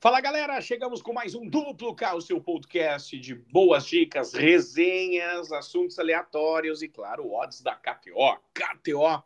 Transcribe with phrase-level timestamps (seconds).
[0.00, 5.50] Fala galera, chegamos com mais um Duplo K, o seu podcast de boas dicas, resenhas,
[5.50, 9.24] assuntos aleatórios e, claro, odds da KTO, KTO.com.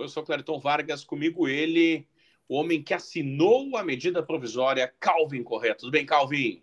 [0.00, 2.06] Eu sou Clériton Vargas, comigo ele,
[2.48, 5.80] o homem que assinou a medida provisória, Calvin Correto.
[5.80, 6.62] Tudo bem, Calvin?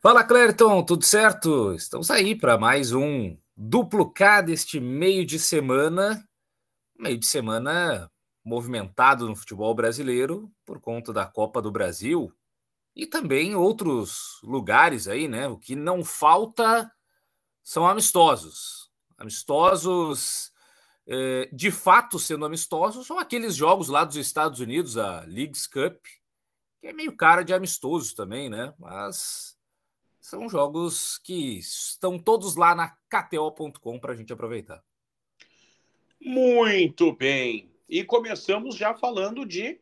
[0.00, 1.72] Fala, Clériton, tudo certo?
[1.74, 6.28] Estamos aí para mais um Duplo K deste meio de semana.
[6.98, 8.10] Meio de semana
[8.46, 12.32] movimentado no futebol brasileiro por conta da Copa do Brasil
[12.94, 15.48] e também outros lugares aí, né?
[15.48, 16.88] O que não falta
[17.60, 18.88] são amistosos.
[19.18, 20.52] Amistosos,
[21.08, 26.04] eh, de fato sendo amistosos, são aqueles jogos lá dos Estados Unidos, a Leagues Cup,
[26.80, 28.72] que é meio cara de amistoso também, né?
[28.78, 29.58] Mas
[30.20, 34.84] são jogos que estão todos lá na KTO.com para a gente aproveitar.
[36.20, 37.75] Muito bem.
[37.88, 39.80] E começamos já falando de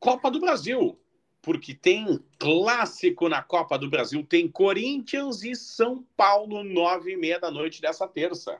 [0.00, 0.98] Copa do Brasil,
[1.42, 7.38] porque tem clássico na Copa do Brasil, tem Corinthians e São Paulo, nove e meia
[7.38, 8.58] da noite dessa terça.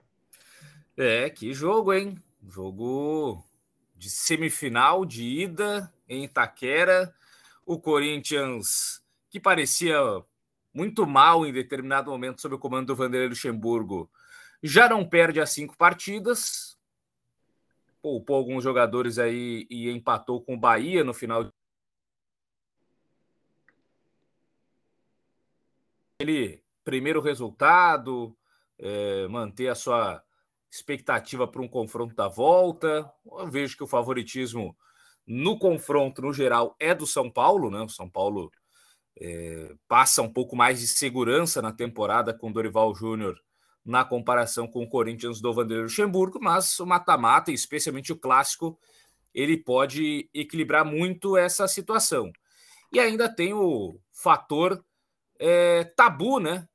[0.97, 2.17] É, que jogo, hein?
[2.49, 3.45] Jogo
[3.97, 7.15] de semifinal de ida em Itaquera.
[7.65, 9.99] O Corinthians, que parecia
[10.73, 14.11] muito mal em determinado momento sob o comando do Vanderlei Luxemburgo,
[14.63, 16.76] já não perde as cinco partidas,
[18.03, 21.51] poupou alguns jogadores aí e empatou com o Bahia no final.
[26.19, 28.37] Ele, primeiro resultado,
[28.79, 30.23] é, manter a sua
[30.71, 33.11] expectativa para um confronto da volta.
[33.25, 34.77] Eu vejo que o favoritismo
[35.27, 37.81] no confronto, no geral, é do São Paulo, né?
[37.81, 38.51] O São Paulo
[39.21, 43.41] é, passa um pouco mais de segurança na temporada com Dorival Júnior
[43.87, 48.77] na comparação com o Corinthians do Vanderlei Luxemburgo, mas o mata-mata, especialmente o clássico,
[49.33, 52.33] ele pode equilibrar muito essa situação.
[52.93, 54.85] E ainda tem o fator
[55.39, 56.69] é, tabu, né,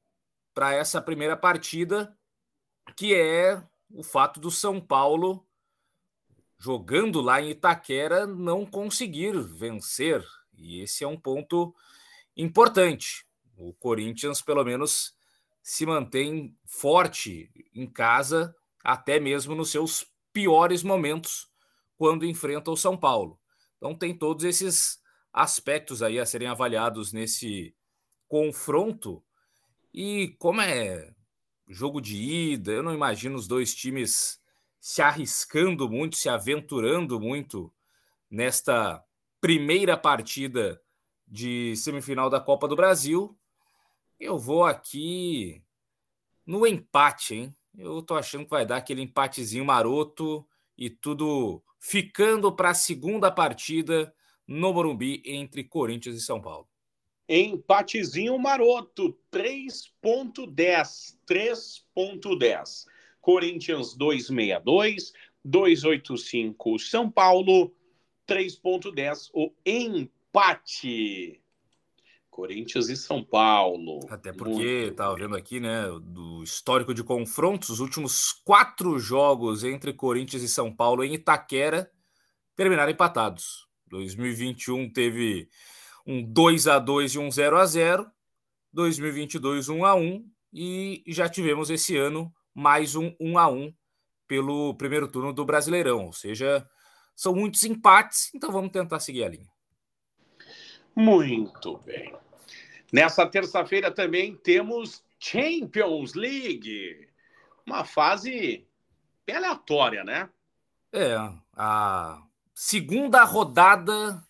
[0.53, 2.17] para essa primeira partida,
[2.95, 5.45] que é o fato do São Paulo
[6.57, 10.23] jogando lá em Itaquera não conseguir vencer.
[10.55, 11.75] E esse é um ponto
[12.37, 13.25] importante.
[13.57, 15.15] O Corinthians, pelo menos,
[15.61, 21.49] se mantém forte em casa, até mesmo nos seus piores momentos,
[21.97, 23.39] quando enfrenta o São Paulo.
[23.77, 24.99] Então, tem todos esses
[25.31, 27.75] aspectos aí a serem avaliados nesse
[28.27, 29.23] confronto.
[29.93, 31.13] E como é
[31.67, 34.39] jogo de ida, eu não imagino os dois times
[34.79, 37.71] se arriscando muito, se aventurando muito
[38.29, 39.03] nesta
[39.39, 40.81] primeira partida
[41.27, 43.37] de semifinal da Copa do Brasil.
[44.21, 45.63] Eu vou aqui
[46.45, 47.55] no empate, hein?
[47.75, 53.31] Eu tô achando que vai dar aquele empatezinho maroto e tudo ficando para a segunda
[53.31, 54.13] partida
[54.47, 56.69] no Morumbi entre Corinthians e São Paulo.
[57.27, 62.85] Empatezinho maroto, 3.10, 3.10.
[63.19, 67.73] Corinthians 262, 285 São Paulo,
[68.27, 71.40] 3.10 o empate.
[72.31, 73.99] Corinthians e São Paulo.
[74.09, 79.93] Até porque, estava vendo aqui, né, do histórico de confrontos, os últimos quatro jogos entre
[79.93, 81.91] Corinthians e São Paulo em Itaquera
[82.55, 83.67] terminaram empatados.
[83.87, 85.49] 2021 teve
[86.07, 88.09] um 2 a 2 e um 0 a 0
[88.73, 93.73] 2022 1 a 1 e já tivemos esse ano mais um 1 a 1
[94.25, 96.65] pelo primeiro turno do Brasileirão, ou seja,
[97.13, 99.50] são muitos empates, então vamos tentar seguir a linha.
[100.95, 102.15] Muito bem.
[102.91, 107.07] Nessa terça-feira também temos Champions League.
[107.65, 108.67] Uma fase
[109.29, 110.29] aleatória, né?
[110.91, 111.15] É,
[111.55, 112.21] a
[112.53, 114.21] segunda rodada,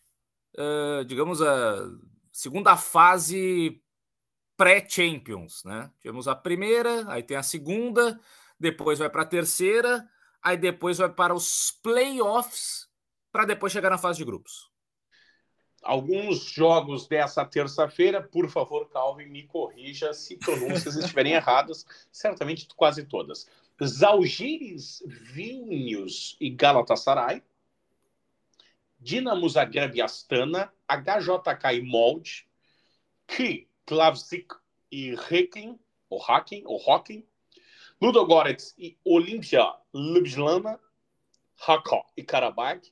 [0.56, 1.90] uh, digamos, a
[2.32, 3.82] segunda fase
[4.56, 5.90] pré-Champions, né?
[6.00, 8.20] Tivemos a primeira, aí tem a segunda,
[8.60, 10.08] depois vai para a terceira,
[10.40, 12.88] aí depois vai para os playoffs,
[13.32, 14.71] para depois chegar na fase de grupos
[15.82, 18.22] alguns jogos dessa terça-feira.
[18.22, 21.86] Por favor, Calvin, me corrija se pronúncias estiverem erradas.
[22.12, 23.48] Certamente quase todas.
[23.84, 27.42] Zalgiris, Vilnius e Galatasaray.
[29.00, 30.72] Dinamo Zagreb e Astana.
[30.88, 32.46] HJK e Molde.
[33.28, 34.54] Ki, Klavzik
[34.92, 35.80] e Rekin,
[36.10, 37.26] ou Hakin, ou Hocking.
[38.02, 40.80] Ludogorets e Olimpia Ljubljana.
[41.56, 42.88] Hako e Karabakh.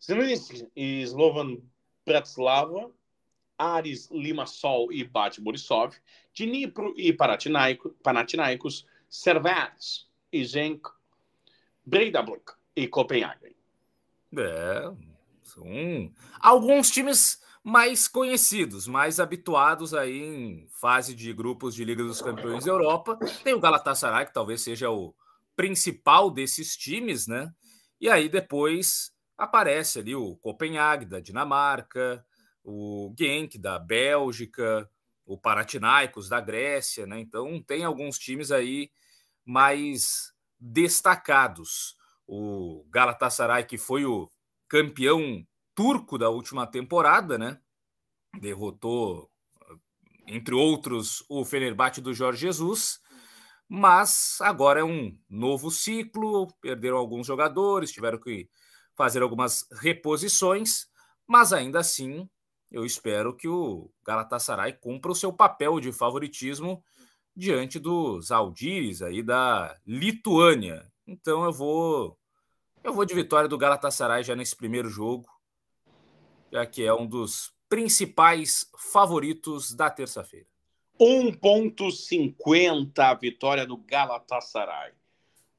[0.00, 1.62] Zrinsk e Slovan
[2.04, 2.90] Bratislava,
[3.56, 5.94] Ares Limassol e Bate Borisov,
[6.34, 10.88] Dnipro e Panathinaikos, Servets e Genk,
[11.86, 13.54] Breidablik e Copenhagen.
[14.36, 14.92] É,
[15.42, 22.20] são alguns times mais conhecidos, mais habituados aí em fase de grupos de Liga dos
[22.20, 23.16] Campeões da Europa.
[23.42, 25.14] Tem o Galatasaray, que talvez seja o
[25.56, 27.50] principal desses times, né?
[28.00, 32.24] E aí depois aparece ali o Copenhague da Dinamarca,
[32.62, 34.88] o Genk da Bélgica,
[35.26, 37.20] o Panathinaikos da Grécia, né?
[37.20, 38.90] Então tem alguns times aí
[39.44, 41.96] mais destacados.
[42.26, 44.30] O Galatasaray que foi o
[44.68, 47.60] campeão turco da última temporada, né?
[48.40, 49.30] Derrotou,
[50.26, 53.00] entre outros, o Fenerbahçe do Jorge Jesus,
[53.68, 58.48] mas agora é um novo ciclo, perderam alguns jogadores, tiveram que
[58.96, 60.86] fazer algumas reposições,
[61.26, 62.28] mas ainda assim
[62.70, 66.82] eu espero que o Galatasaray cumpra o seu papel de favoritismo
[67.36, 70.90] diante dos Aldires aí da Lituânia.
[71.06, 72.18] Então eu vou
[72.82, 75.26] eu vou de vitória do Galatasaray já nesse primeiro jogo,
[76.52, 80.46] já que é um dos principais favoritos da terça-feira.
[81.00, 84.92] 1.50 a vitória do Galatasaray.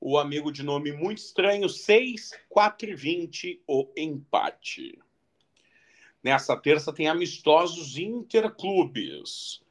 [0.08, 5.00] O amigo de nome muito estranho, 6, 4 e 20 o empate.
[6.24, 9.64] Nessa terça tem amistosos interclubes.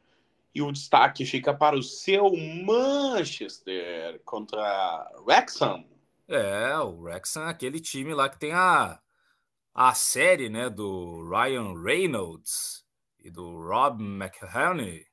[0.53, 5.87] E o destaque fica para o seu Manchester contra Wrexham.
[6.27, 9.01] É, o Wrexham é aquele time lá que tem a,
[9.73, 12.85] a série né, do Ryan Reynolds
[13.21, 15.07] e do Rob McHenry,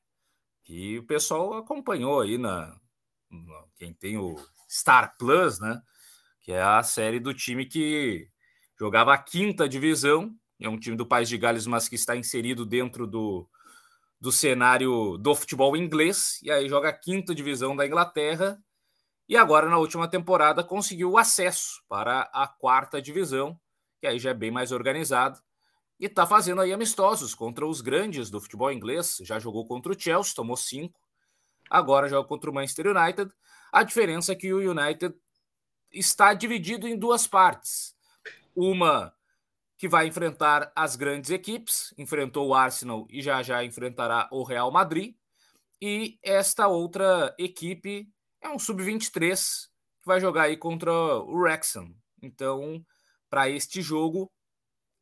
[0.64, 2.76] que o pessoal acompanhou aí na,
[3.30, 4.34] na quem tem o
[4.72, 5.82] Star Plus, né?
[6.40, 8.26] Que é a série do time que
[8.78, 10.34] jogava a quinta divisão.
[10.58, 13.48] É um time do País de Gales, mas que está inserido dentro do,
[14.22, 18.56] do cenário do futebol inglês, e aí joga a quinta divisão da Inglaterra,
[19.28, 23.58] e agora na última temporada conseguiu o acesso para a quarta divisão,
[24.00, 25.40] que aí já é bem mais organizado,
[25.98, 29.98] e está fazendo aí amistosos contra os grandes do futebol inglês, já jogou contra o
[29.98, 31.00] Chelsea, tomou cinco,
[31.72, 33.32] agora joga contra o Manchester United,
[33.72, 35.14] a diferença é que o United
[35.90, 37.94] está dividido em duas partes,
[38.54, 39.14] uma
[39.78, 44.70] que vai enfrentar as grandes equipes, enfrentou o Arsenal e já já enfrentará o Real
[44.70, 45.16] Madrid.
[45.80, 48.08] E esta outra equipe
[48.40, 49.68] é um sub-23
[50.00, 51.92] que vai jogar aí contra o Wrexham.
[52.22, 52.84] Então,
[53.28, 54.30] para este jogo,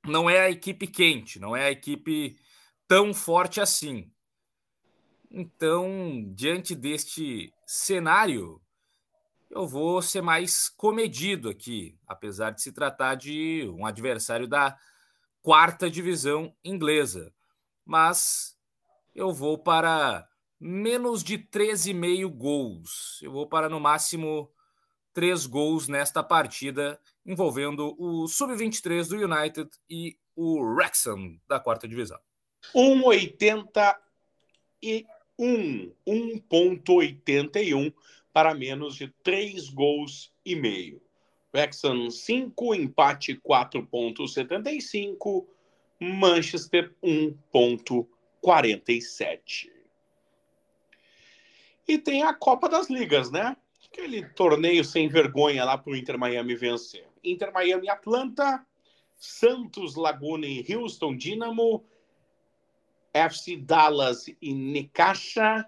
[0.06, 2.38] não é a equipe quente, não é a equipe
[2.88, 4.11] tão forte assim.
[5.30, 8.60] Então, diante deste cenário,
[9.48, 14.76] eu vou ser mais comedido aqui, apesar de se tratar de um adversário da
[15.40, 17.32] quarta divisão inglesa.
[17.84, 18.56] Mas
[19.14, 20.28] eu vou para
[20.58, 23.18] menos de 13,5 gols.
[23.22, 24.50] Eu vou para no máximo
[25.12, 32.18] três gols nesta partida envolvendo o sub-23 do United e o Wrexham da quarta divisão.
[35.40, 37.92] 1,81, 1,81
[38.32, 41.02] para menos de 3 gols e meio.
[41.52, 45.46] Wrexham 5, empate 4.75,
[45.98, 49.69] Manchester 1.47.
[51.88, 53.56] E tem a Copa das Ligas, né?
[53.92, 57.08] Aquele torneio sem vergonha lá para o Inter Miami vencer.
[57.25, 58.64] Inter Miami Atlanta,
[59.16, 61.84] Santos Laguna e Houston Dynamo,
[63.12, 65.66] FC Dallas e Necaxa,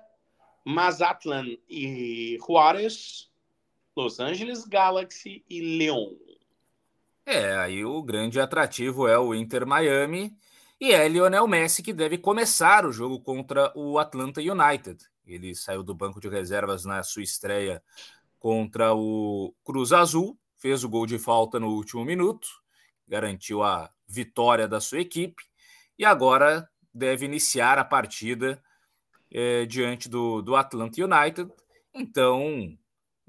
[0.65, 3.31] Mazatlan e Juárez,
[3.97, 6.17] Los Angeles Galaxy e León.
[7.25, 10.37] É, aí o grande atrativo é o Inter Miami
[10.81, 14.99] e é Lionel Messi que deve começar o jogo contra o Atlanta United.
[15.25, 17.83] Ele saiu do banco de reservas na sua estreia
[18.41, 22.49] contra o Cruz Azul, fez o gol de falta no último minuto,
[23.07, 25.45] garantiu a vitória da sua equipe
[25.97, 28.63] e agora deve iniciar a partida
[29.31, 31.51] é, diante do, do Atlanta United.
[31.95, 32.77] Então,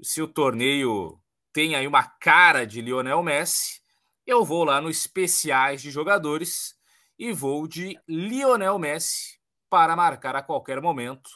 [0.02, 1.18] se o torneio
[1.52, 3.80] tem aí uma cara de Lionel Messi,
[4.26, 6.74] eu vou lá no especiais de jogadores
[7.18, 9.38] e vou de Lionel Messi
[9.70, 11.30] para marcar a qualquer momento.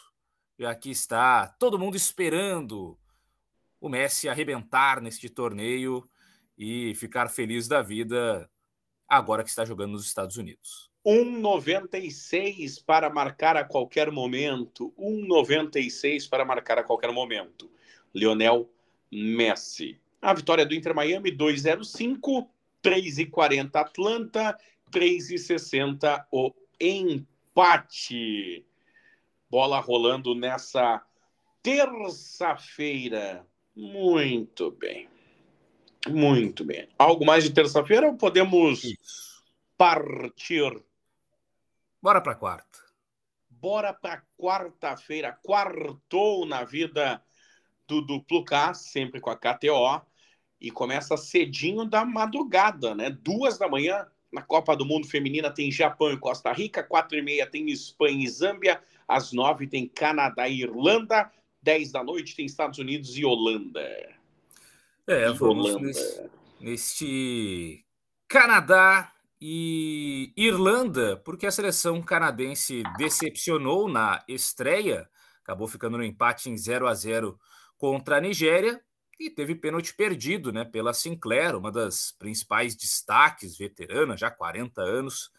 [0.58, 2.98] E aqui está todo mundo esperando
[3.80, 6.08] o Messi arrebentar neste torneio
[6.56, 8.50] e ficar feliz da vida
[9.06, 10.87] agora que está jogando nos Estados Unidos.
[11.06, 14.92] 1,96 para marcar a qualquer momento.
[14.98, 17.70] 1,96 para marcar a qualquer momento.
[18.14, 18.68] Lionel
[19.10, 19.98] Messi.
[20.20, 22.48] A vitória do Inter Miami, 2,05.
[22.82, 24.58] 3,40 Atlanta.
[24.90, 28.64] 3,60 o empate.
[29.50, 31.02] Bola rolando nessa
[31.62, 33.46] terça-feira.
[33.74, 35.08] Muito bem.
[36.08, 36.88] Muito bem.
[36.98, 38.94] Algo mais de terça-feira ou podemos
[39.76, 40.72] partir
[42.08, 42.78] Bora para quarta.
[43.50, 45.38] Bora para quarta-feira.
[45.42, 47.22] Quartou na vida
[47.86, 50.00] do Duplo K, sempre com a KTO.
[50.58, 53.10] E começa cedinho da madrugada, né?
[53.10, 57.20] Duas da manhã, na Copa do Mundo Feminina tem Japão e Costa Rica, quatro e
[57.20, 62.46] meia tem Espanha e Zâmbia, às nove tem Canadá e Irlanda, dez da noite tem
[62.46, 63.86] Estados Unidos e Holanda.
[65.06, 66.30] É, e vamos Holanda.
[66.58, 67.84] Neste
[68.26, 75.08] Canadá e Irlanda, porque a seleção canadense decepcionou na estreia,
[75.42, 77.38] acabou ficando no empate em 0 a 0
[77.76, 78.80] contra a Nigéria
[79.18, 85.30] e teve pênalti perdido né, pela Sinclair, uma das principais destaques, veterana, já 40 anos,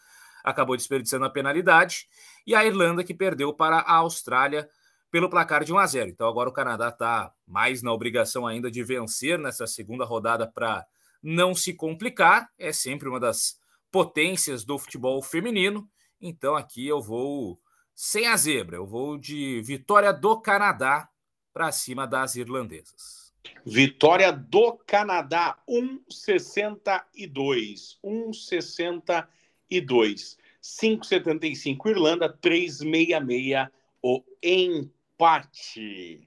[0.43, 2.07] acabou desperdiçando a penalidade,
[2.45, 4.69] e a Irlanda que perdeu para a Austrália
[5.11, 6.09] pelo placar de 1 a 0.
[6.09, 10.85] Então agora o Canadá está mais na obrigação ainda de vencer nessa segunda rodada para
[11.21, 12.49] não se complicar.
[12.57, 13.58] É sempre uma das
[13.91, 15.89] potências do futebol feminino.
[16.21, 17.59] Então aqui eu vou
[17.95, 21.09] sem a zebra, eu vou de vitória do Canadá
[21.53, 23.33] para cima das irlandesas.
[23.65, 27.97] Vitória do Canadá, 1,62.
[28.03, 30.37] 1,62.
[30.61, 36.25] 5,75 Irlanda, 3,66 o empate.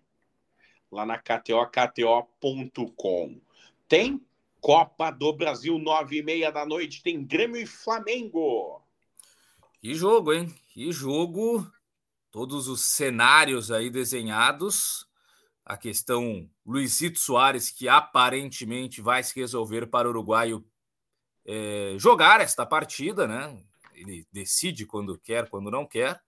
[0.90, 3.40] Lá na KTO, KTO.com.
[3.88, 4.20] Tem
[4.62, 7.02] Copa do Brasil, 9h30 da noite.
[7.02, 8.80] Tem Grêmio e Flamengo.
[9.80, 10.54] Que jogo, hein?
[10.68, 11.66] Que jogo.
[12.30, 15.04] Todos os cenários aí desenhados
[15.64, 20.64] a questão Luizito Soares, que aparentemente vai se resolver para o uruguaio
[21.44, 23.60] é, jogar esta partida, né?
[23.94, 26.22] Ele decide quando quer, quando não quer,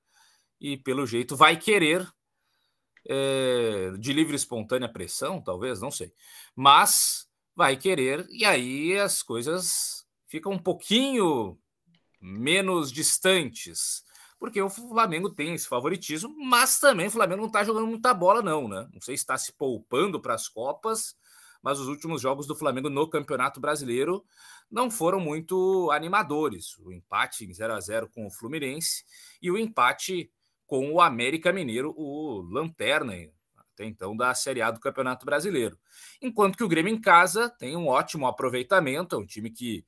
[0.61, 2.09] e pelo jeito vai querer
[3.09, 6.13] é, de livre espontânea pressão, talvez, não sei,
[6.55, 11.59] mas vai querer, e aí as coisas ficam um pouquinho
[12.21, 14.05] menos distantes
[14.45, 18.43] porque o Flamengo tem esse favoritismo, mas também o Flamengo não está jogando muita bola,
[18.43, 18.87] não, né?
[18.93, 21.17] Não sei se está se poupando para as Copas,
[21.63, 24.23] mas os últimos jogos do Flamengo no Campeonato Brasileiro
[24.71, 26.77] não foram muito animadores.
[26.79, 29.05] O empate em 0 a 0 com o Fluminense
[29.41, 30.31] e o empate
[30.67, 33.15] com o América Mineiro, o Lanterna,
[33.75, 35.79] até então da Série A do Campeonato Brasileiro.
[36.23, 39.85] Enquanto que o Grêmio em casa tem um ótimo aproveitamento, é um time que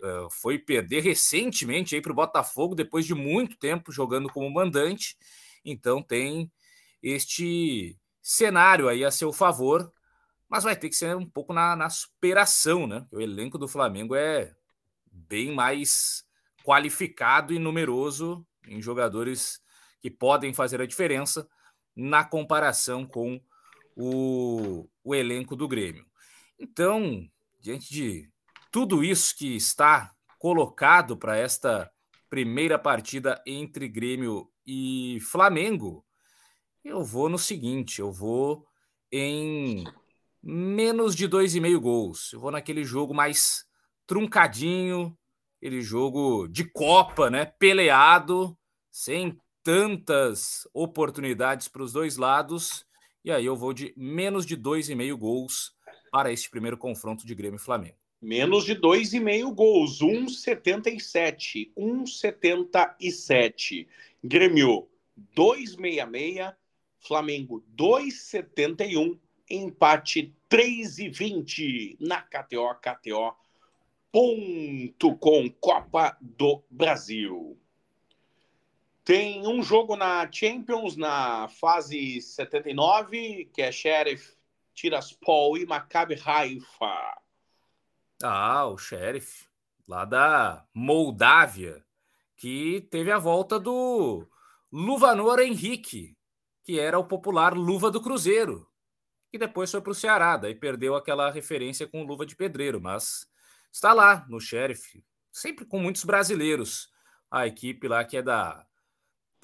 [0.00, 5.16] uh, foi perder recentemente para o Botafogo, depois de muito tempo jogando como mandante.
[5.64, 6.50] Então tem
[7.02, 9.92] este cenário aí a seu favor,
[10.48, 13.04] mas vai ter que ser um pouco na, na superação, né?
[13.10, 14.54] O elenco do Flamengo é
[15.10, 16.24] bem mais
[16.64, 19.60] qualificado e numeroso em jogadores
[20.00, 21.48] que podem fazer a diferença
[21.96, 23.40] na comparação com
[23.96, 26.04] o, o elenco do Grêmio.
[26.58, 27.26] Então,
[27.58, 28.30] diante de
[28.70, 31.90] tudo isso que está colocado para esta
[32.28, 36.04] primeira partida entre Grêmio e Flamengo,
[36.84, 38.66] eu vou no seguinte: eu vou
[39.10, 39.84] em
[40.42, 42.32] menos de dois e meio gols.
[42.32, 43.64] Eu vou naquele jogo mais
[44.06, 45.16] truncadinho,
[45.56, 47.44] aquele jogo de Copa, né?
[47.44, 48.56] Peleado,
[48.90, 49.36] sem
[49.66, 52.86] tantas oportunidades para os dois lados.
[53.24, 55.74] E aí eu vou de menos de dois e meio gols
[56.12, 57.96] para este primeiro confronto de Grêmio e Flamengo.
[58.22, 61.72] Menos de 2,5 gols, 1,77.
[61.76, 63.88] 1,77.
[64.22, 64.86] Grêmio
[65.36, 66.54] 2,66.
[67.00, 69.18] Flamengo 2,71.
[69.50, 73.34] Empate 3,20 na KTO, KTO.com,
[75.60, 77.58] Copa do Brasil.
[79.06, 84.34] Tem um jogo na Champions na fase 79, que é Sheriff
[84.74, 87.16] Tiraspol e Maccabi Haifa.
[88.20, 89.46] Ah, o Sheriff,
[89.86, 91.84] lá da Moldávia,
[92.36, 94.26] que teve a volta do
[94.72, 96.16] Luvanor Henrique,
[96.64, 98.68] que era o popular Luva do Cruzeiro,
[99.30, 103.28] que depois foi para o Ceará, daí perdeu aquela referência com luva de pedreiro, mas
[103.70, 106.90] está lá no Sheriff, sempre com muitos brasileiros.
[107.30, 108.65] A equipe lá que é da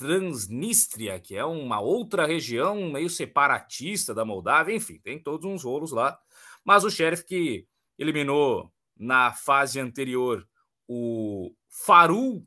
[0.02, 5.92] Transnistria, que é uma outra região meio separatista da Moldávia, enfim, tem todos uns rolos
[5.92, 6.18] lá.
[6.64, 7.66] Mas o Sheriff que
[7.97, 10.47] eliminou na fase anterior
[10.88, 12.47] o Farul,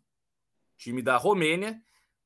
[0.78, 1.82] time da Romênia,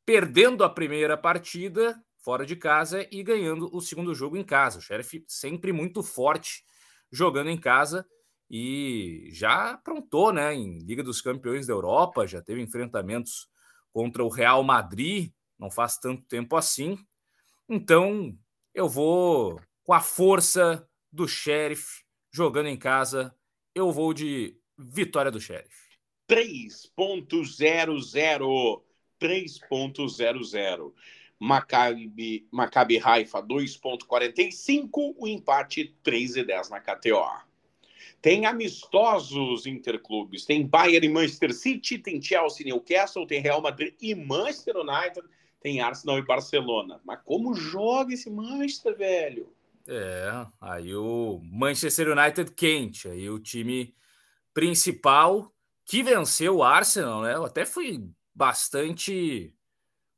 [0.05, 4.79] perdendo a primeira partida fora de casa e ganhando o segundo jogo em casa.
[4.79, 6.63] O Sheriff sempre muito forte
[7.11, 8.05] jogando em casa
[8.49, 13.47] e já aprontou, né, em Liga dos Campeões da Europa, já teve enfrentamentos
[13.93, 16.97] contra o Real Madrid, não faz tanto tempo assim.
[17.67, 18.33] Então,
[18.73, 23.35] eu vou com a força do Sheriff jogando em casa,
[23.73, 25.89] eu vou de vitória do Sheriff.
[26.29, 28.83] 3.00.
[29.19, 30.93] 3.00.
[31.39, 37.48] Maccabi, Maccabi Haifa 2.45, o empate 3,10 na KTO.
[38.21, 43.93] Tem amistosos interclubes, tem Bayern e Manchester City, tem Chelsea e Newcastle, tem Real Madrid
[44.01, 45.21] e Manchester United,
[45.61, 46.99] tem Arsenal e Barcelona.
[47.05, 49.53] Mas como joga esse Manchester, velho?
[49.87, 53.95] É, aí o Manchester United quente, aí o time
[54.53, 55.51] principal
[55.85, 57.33] que venceu o Arsenal, né?
[57.33, 59.53] Eu até fui bastante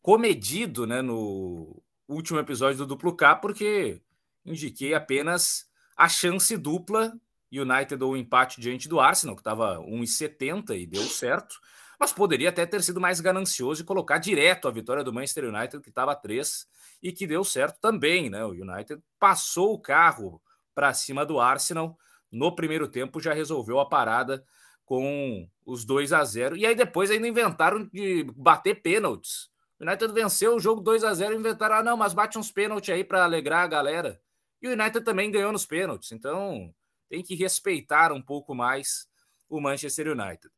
[0.01, 4.01] comedido, né, no último episódio do Duplo K, porque
[4.45, 7.13] indiquei apenas a chance dupla
[7.51, 11.59] United ou um empate diante do Arsenal, que estava 1,70 e deu certo,
[11.99, 15.83] mas poderia até ter sido mais ganancioso e colocar direto a vitória do Manchester United,
[15.83, 16.65] que estava 3
[17.03, 18.43] e que deu certo também, né?
[18.45, 20.41] O United passou o carro
[20.73, 21.97] para cima do Arsenal
[22.31, 24.43] no primeiro tempo, já resolveu a parada
[24.85, 29.49] com os 2 a 0 e aí depois ainda inventaram de bater pênaltis.
[29.79, 32.51] O United venceu o jogo 2 a 0 e inventaram, ah, não, mas bate uns
[32.51, 34.21] pênaltis aí para alegrar a galera.
[34.61, 36.11] E o United também ganhou nos pênaltis.
[36.11, 36.73] Então,
[37.11, 39.05] tem que respeitar um pouco mais
[39.49, 40.49] o Manchester United.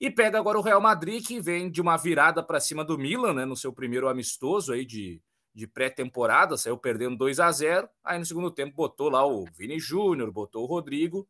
[0.00, 3.34] E pega agora o Real Madrid, que vem de uma virada para cima do Milan,
[3.34, 5.20] né, no seu primeiro amistoso aí de,
[5.54, 9.78] de pré-temporada, saiu perdendo 2 a 0 aí no segundo tempo botou lá o Vini
[9.78, 11.28] Júnior, botou o Rodrigo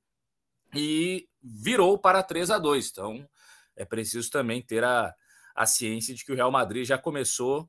[0.73, 3.29] e virou para 3 a 2 Então
[3.75, 5.13] é preciso também ter a,
[5.57, 7.69] a ciência de que o Real Madrid já começou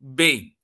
[0.00, 0.56] bem.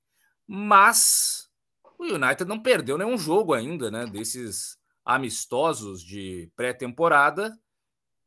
[0.45, 1.49] Mas
[1.97, 4.07] o United não perdeu nenhum jogo ainda, né?
[4.07, 7.57] Desses amistosos de pré-temporada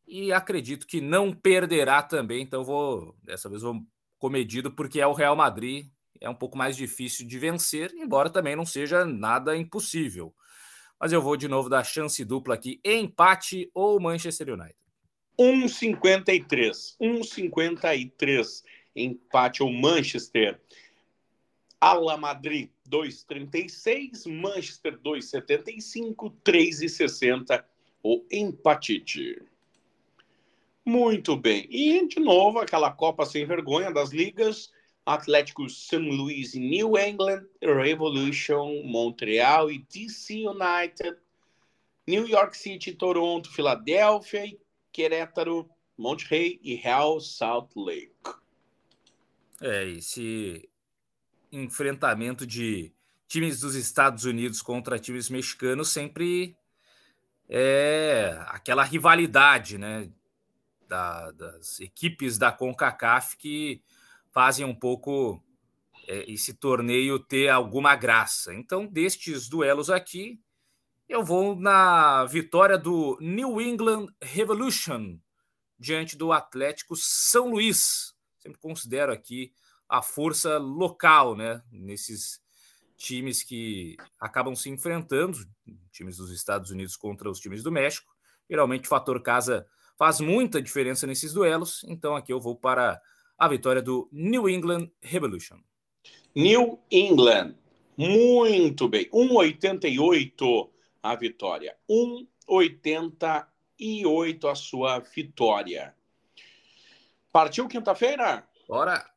[0.07, 2.41] e acredito que não perderá também.
[2.43, 3.81] Então vou dessa vez vou
[4.19, 5.87] comedido porque é o Real Madrid,
[6.19, 10.33] é um pouco mais difícil de vencer, embora também não seja nada impossível.
[10.99, 14.75] Mas eu vou de novo dar chance dupla aqui, empate ou Manchester United.
[15.39, 16.95] 1,53.
[16.99, 18.63] 1,53
[18.95, 20.59] empate ou Manchester.
[21.79, 27.63] Ala Madrid 2,36, Manchester 2,75, 3,60
[28.03, 29.41] o empatite.
[30.85, 31.67] Muito bem.
[31.69, 34.71] E de novo aquela Copa sem vergonha das ligas.
[35.05, 41.17] Atlético São Luís e New England, Revolution, Montreal e DC United,
[42.05, 44.59] New York City, Toronto, Filadélfia e
[44.91, 48.11] Querétaro, Monterrey e Real Salt Lake.
[49.61, 50.69] É, esse
[51.51, 52.93] enfrentamento de
[53.27, 56.55] times dos Estados Unidos contra times mexicanos sempre
[57.49, 60.09] é aquela rivalidade, né?
[60.87, 63.81] Da, das equipes da CONCACAF que
[64.31, 65.43] fazem um pouco
[66.07, 68.53] é, esse torneio ter alguma graça.
[68.53, 70.39] Então, destes duelos aqui,
[71.09, 75.19] eu vou na vitória do New England Revolution
[75.77, 78.15] diante do Atlético São Luís.
[78.39, 79.51] Sempre considero aqui
[79.89, 81.61] a força local, né?
[81.71, 82.41] Nesses
[82.97, 85.37] times que acabam se enfrentando,
[85.91, 88.11] times dos Estados Unidos contra os times do México.
[88.49, 93.01] Geralmente o fator casa faz muita diferença nesses duelos, então aqui eu vou para
[93.37, 95.57] a vitória do New England Revolution.
[96.35, 97.55] New England,
[97.95, 100.69] muito bem, 1,88
[101.01, 105.95] a vitória, 1,88 a sua vitória.
[107.31, 108.47] Partiu quinta-feira?
[108.67, 109.16] Bora!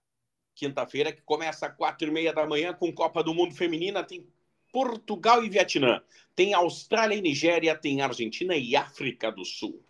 [0.60, 4.04] Quinta-feira, que começa às quatro e meia da manhã com Copa do Mundo Feminina.
[4.04, 4.26] Tem
[4.70, 6.02] Portugal e Vietnã,
[6.36, 9.82] tem Austrália e Nigéria, tem Argentina e África do Sul.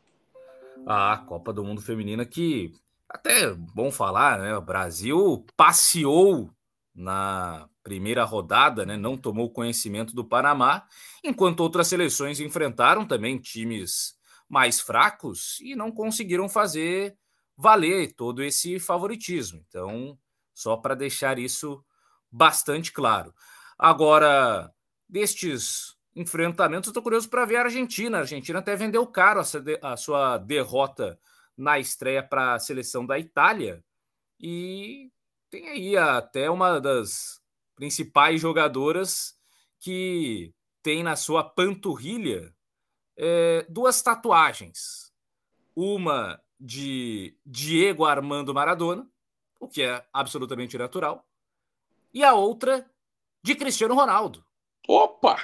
[0.86, 2.72] A Copa do Mundo Feminina que
[3.08, 4.56] até bom falar, né?
[4.56, 6.48] O Brasil passeou
[6.94, 8.96] na primeira rodada, né?
[8.96, 10.86] Não tomou conhecimento do Panamá,
[11.24, 14.16] enquanto outras seleções enfrentaram também times
[14.48, 17.16] mais fracos e não conseguiram fazer
[17.56, 19.62] valer todo esse favoritismo.
[19.68, 20.18] Então,
[20.60, 21.82] só para deixar isso
[22.30, 23.34] bastante claro.
[23.78, 24.70] Agora,
[25.08, 28.18] destes enfrentamentos, estou curioso para ver a Argentina.
[28.18, 29.40] A Argentina até vendeu caro
[29.82, 31.18] a sua derrota
[31.56, 33.82] na estreia para a seleção da Itália.
[34.38, 35.10] E
[35.48, 37.40] tem aí até uma das
[37.74, 39.34] principais jogadoras
[39.78, 42.54] que tem na sua panturrilha
[43.16, 45.10] é, duas tatuagens.
[45.74, 49.08] Uma de Diego Armando Maradona
[49.60, 51.24] o que é absolutamente natural,
[52.12, 52.90] e a outra
[53.42, 54.44] de Cristiano Ronaldo.
[54.88, 55.36] Opa!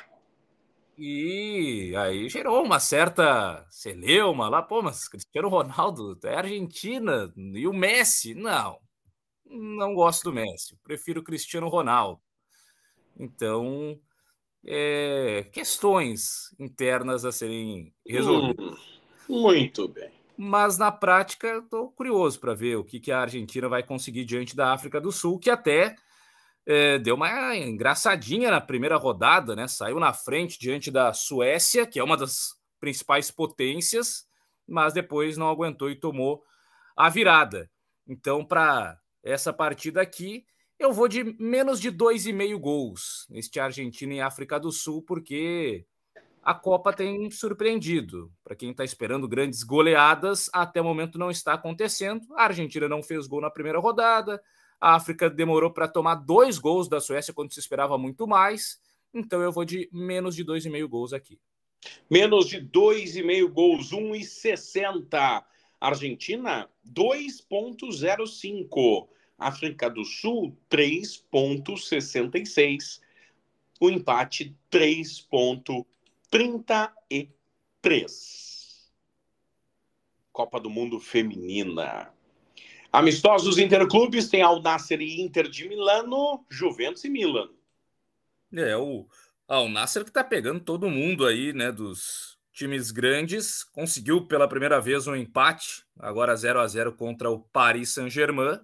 [0.99, 7.73] E aí gerou uma certa celeuma lá, pô, mas Cristiano Ronaldo é Argentina e o
[7.73, 8.81] Messi, não.
[9.45, 12.21] Não gosto do Messi, prefiro Cristiano Ronaldo.
[13.19, 14.01] Então,
[14.65, 18.67] é, questões internas a serem resolvidas.
[18.67, 18.77] Hum,
[19.29, 20.16] muito bem.
[20.37, 24.55] Mas na prática estou curioso para ver o que, que a Argentina vai conseguir diante
[24.55, 25.97] da África do Sul, que até
[26.67, 29.69] é, deu uma engraçadinha na primeira rodada, né?
[29.69, 34.27] Saiu na frente diante da Suécia, que é uma das principais potências,
[34.67, 36.43] mas depois não aguentou e tomou
[36.97, 37.71] a virada.
[38.07, 40.45] Então, para essa partida aqui,
[40.79, 45.03] eu vou de menos de dois e meio gols neste Argentina e África do Sul,
[45.03, 45.87] porque
[46.47, 48.33] a Copa tem surpreendido.
[48.45, 52.25] Para quem está esperando grandes goleadas, até o momento não está acontecendo.
[52.37, 54.41] A Argentina não fez gol na primeira rodada,
[54.81, 58.81] a África demorou para tomar dois gols da Suécia quando se esperava muito mais.
[59.13, 61.37] Então eu vou de menos de dois e meio gols aqui.
[62.09, 65.43] Menos de dois e meio gols, 1,60.
[65.81, 69.09] Argentina, 2,05.
[69.37, 73.01] África do Sul, 3,66.
[73.81, 75.85] O empate, 3,5.
[76.31, 78.93] 33.
[80.33, 82.13] Copa do Mundo Feminina.
[82.93, 87.49] Amistosos interclubes tem Al Nasser e Inter de Milano, Juventus e Milan.
[88.53, 89.07] É, o
[89.47, 94.81] Al Nasser que tá pegando todo mundo aí, né, dos times grandes, conseguiu pela primeira
[94.81, 98.59] vez um empate, agora 0 a 0 contra o Paris Saint-Germain.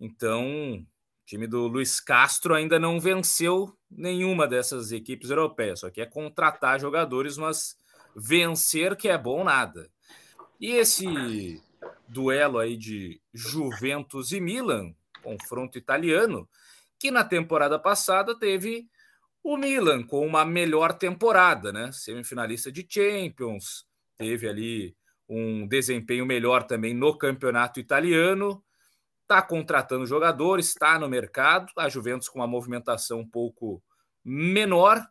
[0.00, 0.84] Então,
[1.30, 6.80] time do Luiz Castro ainda não venceu nenhuma dessas equipes europeias, só que é contratar
[6.80, 7.76] jogadores, mas
[8.16, 9.88] vencer que é bom nada.
[10.60, 11.62] E esse
[12.08, 16.48] duelo aí de Juventus e Milan, confronto italiano,
[16.98, 18.88] que na temporada passada teve
[19.40, 21.92] o Milan com uma melhor temporada, né?
[21.92, 23.86] Semifinalista de Champions,
[24.18, 24.96] teve ali
[25.28, 28.60] um desempenho melhor também no campeonato italiano
[29.30, 33.80] está contratando jogadores, está no mercado, a Juventus com uma movimentação um pouco
[34.24, 35.06] menor,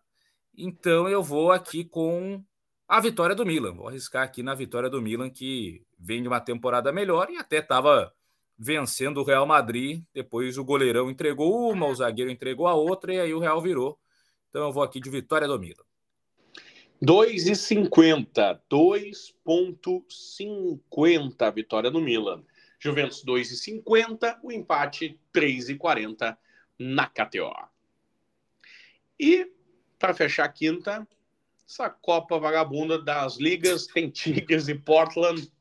[0.58, 2.44] então eu vou aqui com
[2.86, 3.74] a vitória do Milan.
[3.74, 7.60] Vou arriscar aqui na vitória do Milan, que vem de uma temporada melhor e até
[7.60, 8.14] estava
[8.58, 10.04] vencendo o Real Madrid.
[10.14, 13.98] Depois o goleirão entregou uma, o zagueiro entregou a outra e aí o Real virou.
[14.50, 15.86] Então eu vou aqui de vitória do Milan.
[17.02, 22.44] 2,50, 2,50 vitória do Milan.
[22.80, 26.38] Juventus 2,50, o empate 3,40
[26.78, 27.54] na KTO.
[29.20, 29.52] E,
[30.00, 31.06] para fechar a quinta,
[31.68, 35.52] essa Copa Vagabunda das Ligas tem Tigres e Portland,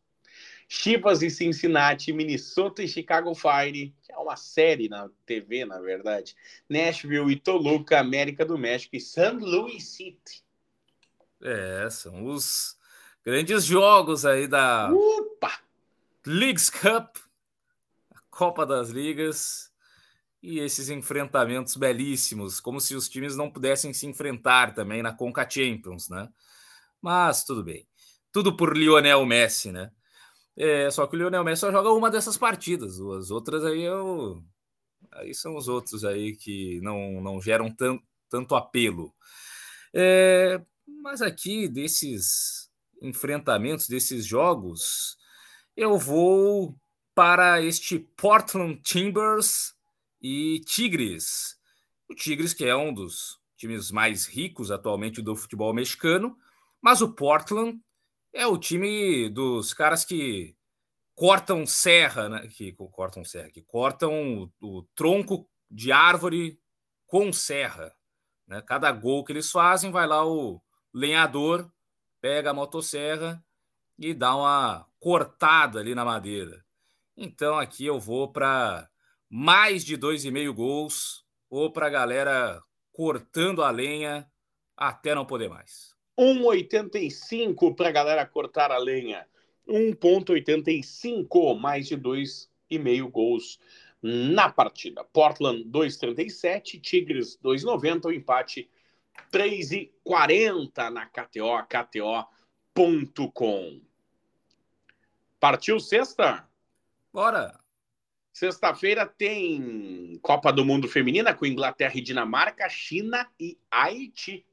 [0.69, 6.37] Chivas e Cincinnati, Minnesota e Chicago Fire, que é uma série na TV, na verdade,
[6.69, 9.39] Nashville e Toluca, América do México e St.
[9.41, 10.45] Louis City.
[11.43, 12.79] É, são os
[13.25, 15.28] grandes jogos aí da Opa!
[16.27, 17.17] Leagues Cup,
[18.15, 19.71] a Copa das Ligas
[20.43, 25.49] e esses enfrentamentos belíssimos, como se os times não pudessem se enfrentar também na Conca
[25.49, 26.29] Champions, né?
[27.01, 27.87] Mas tudo bem.
[28.33, 29.91] Tudo por Lionel Messi, né?
[30.57, 34.43] É, só que o Lionel Messi só joga uma dessas partidas, as outras aí eu...
[35.13, 39.15] aí são os outros aí que não, não geram tanto, tanto apelo.
[39.95, 40.61] É,
[41.03, 45.18] mas aqui desses enfrentamentos, desses jogos,
[45.79, 46.77] eu vou
[47.15, 49.77] para este Portland Timbers
[50.21, 51.57] e Tigres.
[52.09, 56.37] O Tigres, que é um dos times mais ricos atualmente do futebol mexicano,
[56.83, 57.81] mas o Portland
[58.33, 60.57] é o time dos caras que
[61.15, 62.49] cortam serra, né?
[62.49, 66.61] que cortam serra, que cortam o, o tronco de árvore
[67.07, 67.95] com serra.
[68.49, 68.61] Né?
[68.63, 70.61] Cada gol que eles fazem, vai lá o
[70.93, 71.71] lenhador,
[72.21, 73.41] pega a motosserra
[73.97, 76.65] e dá uma cortada ali na madeira.
[77.17, 78.89] Então aqui eu vou para
[79.29, 84.27] mais de dois e meio gols ou para a galera cortando a lenha
[84.77, 85.97] até não poder mais.
[86.19, 89.27] 1,85 para a galera cortar a lenha.
[89.69, 93.59] 1,85, mais de dois e meio gols
[94.03, 95.05] na partida.
[95.05, 98.69] Portland 2,37, Tigres 2,90, o empate
[99.33, 101.63] 3,40 na KTO,
[102.75, 103.81] KTO.com.
[105.41, 106.49] Partiu sexta?
[107.13, 107.59] Bora!
[108.33, 114.47] Sexta-feira tem Copa do Mundo Feminina com Inglaterra e Dinamarca, China e Haiti.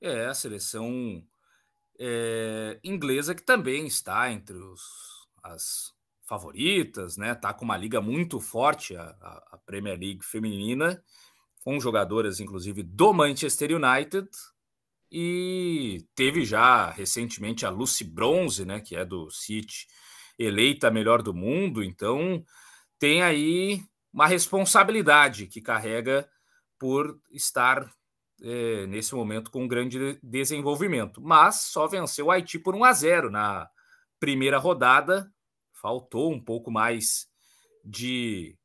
[0.00, 1.24] É, a seleção
[1.98, 5.94] é, inglesa que também está entre os, as
[6.26, 7.34] favoritas, né?
[7.34, 9.10] Tá com uma liga muito forte, a,
[9.52, 11.02] a Premier League feminina,
[11.62, 14.28] com jogadoras, inclusive, do Manchester United,
[15.10, 19.86] e teve já recentemente a Lucy Bronze, né, que é do City,
[20.38, 22.44] eleita a melhor do mundo, então
[22.98, 26.28] tem aí uma responsabilidade que carrega
[26.78, 27.90] por estar
[28.42, 32.92] é, nesse momento com um grande desenvolvimento, mas só venceu o Haiti por 1 a
[32.92, 33.68] 0 na
[34.18, 35.30] primeira rodada.
[35.72, 37.28] Faltou um pouco mais
[37.84, 38.56] de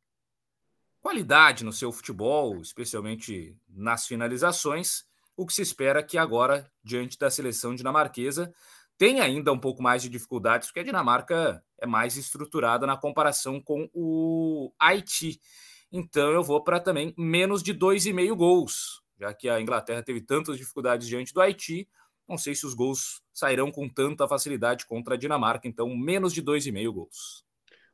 [1.01, 5.05] qualidade no seu futebol, especialmente nas finalizações.
[5.38, 8.54] O que se espera que agora, diante da seleção dinamarquesa,
[8.98, 13.62] tem ainda um pouco mais de dificuldades, porque a Dinamarca é mais estruturada na comparação
[13.62, 15.39] com o Haiti.
[15.91, 20.58] Então eu vou para também menos de 2,5 gols, já que a Inglaterra teve tantas
[20.58, 21.89] dificuldades diante do Haiti.
[22.28, 26.41] Não sei se os gols sairão com tanta facilidade contra a Dinamarca, então menos de
[26.41, 27.45] 2,5 gols.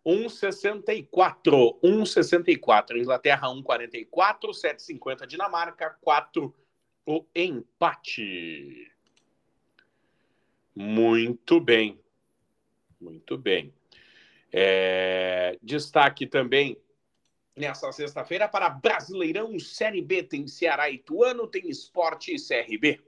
[0.06, 1.80] 1,64.
[1.84, 2.98] 1,64.
[2.98, 4.52] Inglaterra 1,44.
[4.52, 5.98] 7,50 Dinamarca.
[6.02, 6.54] 4
[7.06, 8.92] o empate.
[10.76, 12.00] Muito bem.
[13.00, 13.74] Muito bem.
[14.52, 16.78] É, destaque também
[17.56, 20.24] nessa sexta-feira para Brasileirão Série B.
[20.24, 23.02] Tem Ceará e Ituano, tem Esporte e CRB.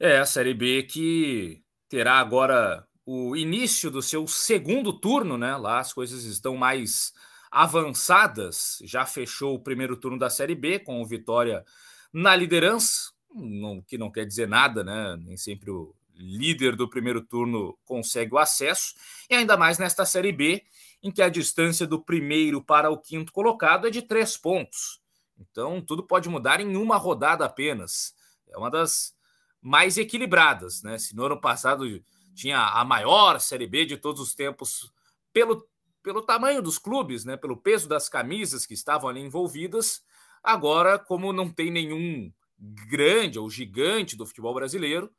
[0.00, 5.56] É, a Série B que terá agora o início do seu segundo turno, né?
[5.56, 7.12] Lá as coisas estão mais
[7.50, 8.78] avançadas.
[8.84, 11.64] Já fechou o primeiro turno da Série B com o Vitória
[12.12, 15.16] na liderança, não, que não quer dizer nada, né?
[15.16, 18.94] Nem sempre o líder do primeiro turno consegue o acesso,
[19.30, 20.62] e ainda mais nesta Série B,
[21.02, 25.00] em que a distância do primeiro para o quinto colocado é de três pontos.
[25.38, 28.12] Então, tudo pode mudar em uma rodada apenas.
[28.48, 29.14] É uma das
[29.62, 30.98] mais equilibradas, né?
[30.98, 31.84] Se no ano passado
[32.34, 34.92] tinha a maior Série B de todos os tempos
[35.32, 35.68] pelo,
[36.02, 37.36] pelo tamanho dos clubes, né?
[37.36, 40.02] Pelo peso das camisas que estavam ali envolvidas.
[40.42, 45.12] Agora, como não tem nenhum grande ou gigante do futebol brasileiro,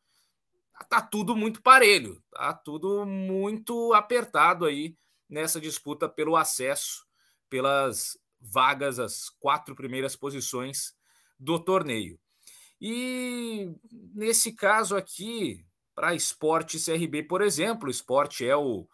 [0.90, 4.96] tá tudo muito parelho, tá tudo muito apertado aí
[5.30, 7.06] nessa disputa pelo acesso,
[7.50, 10.94] pelas vagas, as quatro primeiras posições
[11.38, 12.20] do torneio.
[12.82, 18.88] E nesse caso aqui, para Esporte CRB, por exemplo, o Esporte é o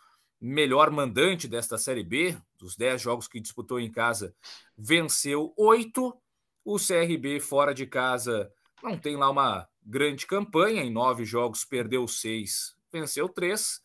[0.45, 4.35] melhor mandante desta Série B, dos 10 jogos que disputou em casa,
[4.77, 6.15] venceu oito.
[6.63, 8.51] O CRB fora de casa
[8.83, 13.81] não tem lá uma grande campanha, em nove jogos perdeu seis, venceu três.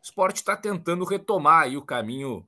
[0.00, 2.46] O esporte está tentando retomar aí o caminho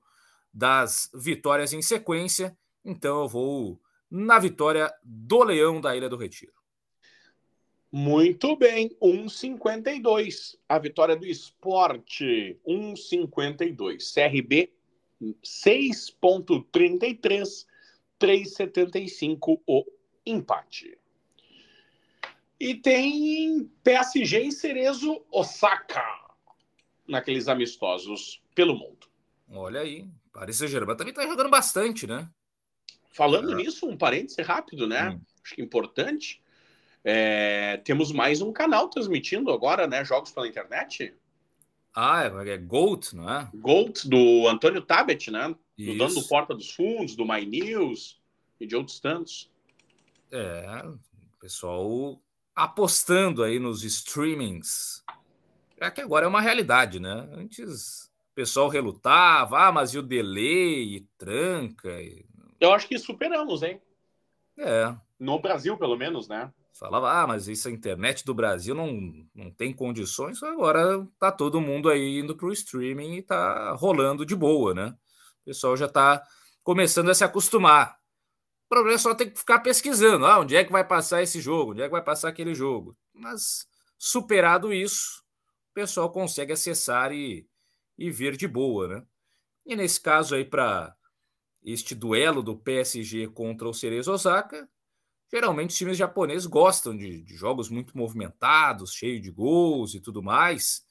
[0.52, 3.80] das vitórias em sequência, então eu vou
[4.10, 6.52] na vitória do Leão da Ilha do Retiro.
[7.90, 10.58] Muito bem, 1,52.
[10.68, 14.12] A vitória do esporte, 1,52.
[14.12, 14.70] CRB,
[15.42, 17.66] 6,33.
[18.18, 19.84] 3,75 o
[20.24, 20.98] empate.
[22.58, 26.02] E tem PSG e Cerezo Osaka
[27.06, 29.06] naqueles amistosos pelo mundo.
[29.50, 32.28] Olha aí, Paris Saint-Germain também está jogando bastante, né?
[33.10, 33.54] Falando é.
[33.54, 35.10] nisso, um parêntese rápido, né?
[35.10, 35.20] Hum.
[35.44, 36.42] Acho que importante.
[37.08, 40.04] É, temos mais um canal transmitindo agora, né?
[40.04, 41.14] Jogos pela internet.
[41.94, 43.48] Ah, é, é Gold, não é?
[43.54, 45.54] Gold, do Antônio Tabet, né?
[45.78, 48.20] Do dono do Porta dos Fundos, do My News
[48.58, 49.48] e de outros tantos.
[50.32, 52.20] É, o pessoal
[52.56, 55.04] apostando aí nos streamings.
[55.78, 57.28] É que agora é uma realidade, né?
[57.34, 62.02] Antes o pessoal relutava, ah, mas e o delay, e tranca?
[62.02, 62.26] E...
[62.58, 63.80] Eu acho que superamos, hein?
[64.58, 64.92] É.
[65.20, 66.52] No Brasil, pelo menos, né?
[66.78, 68.90] Falava, ah, mas isso a internet do Brasil não,
[69.34, 74.26] não tem condições, agora tá todo mundo aí indo para o streaming e tá rolando
[74.26, 74.88] de boa, né?
[75.42, 76.22] O pessoal já tá
[76.62, 77.96] começando a se acostumar.
[78.66, 80.26] O problema é só ter que ficar pesquisando.
[80.26, 81.70] Ah, onde é que vai passar esse jogo?
[81.70, 82.96] Onde é que vai passar aquele jogo?
[83.14, 85.22] Mas, superado isso,
[85.70, 87.46] o pessoal consegue acessar e,
[87.96, 89.06] e ver de boa, né?
[89.64, 90.94] E nesse caso aí, para
[91.62, 94.68] este duelo do PSG contra o Cerezo Osaka,
[95.30, 100.22] geralmente os times japoneses gostam de, de jogos muito movimentados, cheio de gols e tudo
[100.22, 100.84] mais.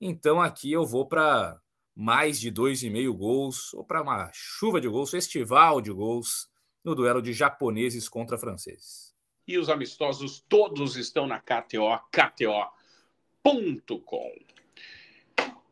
[0.00, 1.60] Então aqui eu vou para
[1.94, 6.50] mais de dois e meio gols, ou para uma chuva de gols, festival de gols
[6.82, 9.14] no duelo de japoneses contra franceses.
[9.46, 12.72] E os amistosos todos estão na KTO, KTO.com.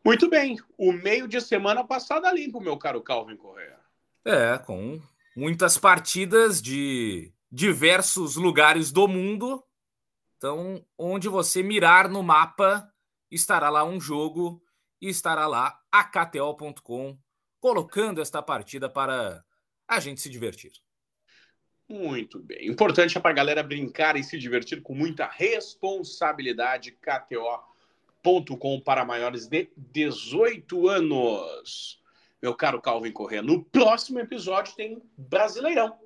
[0.04, 3.78] Muito bem, o meio de semana passada limpo, meu caro Calvin Correa.
[4.24, 5.00] É, com
[5.37, 9.65] muitas partidas de diversos lugares do mundo.
[10.37, 12.91] Então, onde você mirar no mapa,
[13.31, 14.63] estará lá um jogo
[15.01, 17.19] e estará lá a KTO.com
[17.59, 19.45] colocando esta partida para
[19.87, 20.73] a gente se divertir.
[21.89, 22.69] Muito bem.
[22.69, 26.93] Importante é para a galera brincar e se divertir com muita responsabilidade.
[26.93, 32.01] KTO.com para maiores de 18 anos.
[32.41, 35.99] Meu caro Calvin Corrêa, no próximo episódio tem Brasileirão.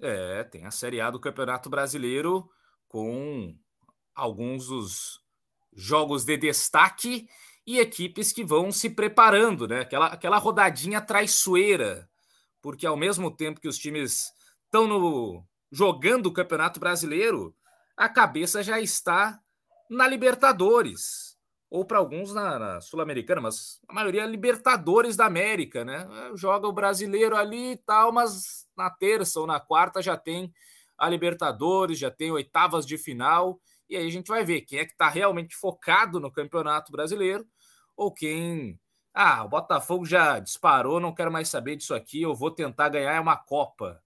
[0.00, 2.48] É, tem a Série A do Campeonato Brasileiro
[2.86, 3.56] com
[4.14, 5.20] alguns dos
[5.72, 7.28] jogos de destaque
[7.66, 9.80] e equipes que vão se preparando, né?
[9.80, 12.08] Aquela, aquela rodadinha traiçoeira,
[12.62, 14.32] porque ao mesmo tempo que os times
[14.64, 17.54] estão jogando o Campeonato Brasileiro,
[17.96, 19.40] a cabeça já está
[19.90, 21.27] na Libertadores,
[21.70, 26.08] ou para alguns na, na Sul-Americana, mas a maioria é Libertadores da América, né?
[26.34, 30.52] Joga o brasileiro ali e tal, mas na terça ou na quarta já tem
[30.96, 34.84] a Libertadores, já tem oitavas de final, e aí a gente vai ver quem é
[34.84, 37.46] que está realmente focado no Campeonato Brasileiro
[37.96, 38.78] ou quem.
[39.14, 43.20] Ah, o Botafogo já disparou, não quero mais saber disso aqui, eu vou tentar ganhar
[43.20, 44.00] uma Copa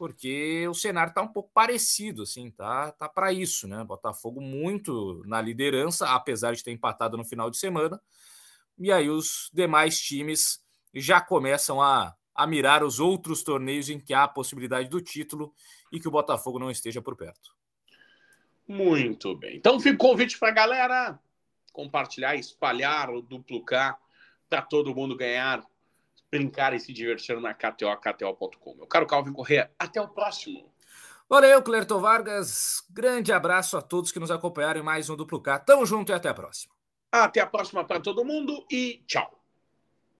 [0.00, 3.84] porque o cenário está um pouco parecido, assim, tá, tá para isso, né?
[3.84, 8.00] Botafogo muito na liderança, apesar de ter empatado no final de semana,
[8.78, 14.14] e aí os demais times já começam a, a mirar os outros torneios em que
[14.14, 15.52] há a possibilidade do título
[15.92, 17.54] e que o Botafogo não esteja por perto.
[18.66, 19.54] Muito bem.
[19.54, 21.20] Então fica o convite para a galera
[21.74, 23.98] compartilhar, espalhar o duplo K
[24.48, 25.62] para todo mundo ganhar
[26.30, 28.74] brincar e se divertir na KTO, KTO.com.
[28.74, 30.72] Meu caro Calvin Correa, até o próximo.
[31.28, 32.84] Valeu, Clerton Vargas.
[32.90, 35.58] Grande abraço a todos que nos acompanharam em mais um Duplo K.
[35.60, 36.74] Tamo junto e até a próxima.
[37.12, 39.39] Até a próxima para todo mundo e tchau.